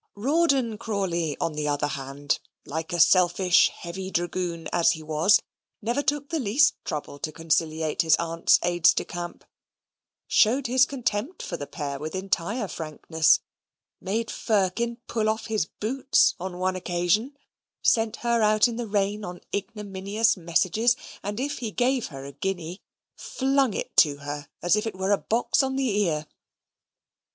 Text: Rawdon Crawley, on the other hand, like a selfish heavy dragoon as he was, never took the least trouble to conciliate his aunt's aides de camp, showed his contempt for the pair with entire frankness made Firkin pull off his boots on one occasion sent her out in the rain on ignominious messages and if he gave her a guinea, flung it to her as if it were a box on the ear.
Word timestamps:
Rawdon 0.15 0.79
Crawley, 0.79 1.37
on 1.39 1.53
the 1.53 1.67
other 1.67 1.85
hand, 1.89 2.39
like 2.65 2.91
a 2.91 2.99
selfish 2.99 3.67
heavy 3.67 4.09
dragoon 4.09 4.67
as 4.73 4.93
he 4.93 5.03
was, 5.03 5.39
never 5.79 6.01
took 6.01 6.29
the 6.29 6.39
least 6.39 6.73
trouble 6.83 7.19
to 7.19 7.31
conciliate 7.31 8.01
his 8.01 8.15
aunt's 8.15 8.57
aides 8.63 8.95
de 8.95 9.05
camp, 9.05 9.45
showed 10.25 10.65
his 10.65 10.87
contempt 10.87 11.43
for 11.43 11.55
the 11.55 11.67
pair 11.67 11.99
with 11.99 12.15
entire 12.15 12.67
frankness 12.67 13.41
made 13.99 14.31
Firkin 14.31 14.97
pull 15.05 15.29
off 15.29 15.45
his 15.45 15.67
boots 15.67 16.33
on 16.39 16.57
one 16.57 16.75
occasion 16.75 17.37
sent 17.83 18.15
her 18.25 18.41
out 18.41 18.67
in 18.67 18.77
the 18.77 18.87
rain 18.87 19.23
on 19.23 19.39
ignominious 19.53 20.35
messages 20.35 20.95
and 21.21 21.39
if 21.39 21.59
he 21.59 21.69
gave 21.69 22.07
her 22.07 22.25
a 22.25 22.31
guinea, 22.31 22.81
flung 23.15 23.75
it 23.75 23.95
to 23.97 24.17
her 24.17 24.49
as 24.63 24.75
if 24.75 24.87
it 24.87 24.95
were 24.95 25.11
a 25.11 25.17
box 25.19 25.61
on 25.61 25.75
the 25.75 26.01
ear. 26.03 26.25